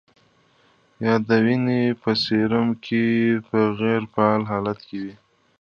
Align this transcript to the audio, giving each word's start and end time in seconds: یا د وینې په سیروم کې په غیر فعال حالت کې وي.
یا 1.03 1.13
د 1.27 1.29
وینې 1.45 1.81
په 2.01 2.11
سیروم 2.23 2.69
کې 2.85 3.03
په 3.47 3.59
غیر 3.79 4.01
فعال 4.13 4.41
حالت 4.51 4.79
کې 4.87 4.97
وي. 5.03 5.15